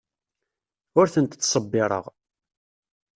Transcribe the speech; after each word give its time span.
Ur 0.99 1.07
tent-ttṣebbireɣ. 1.13 2.05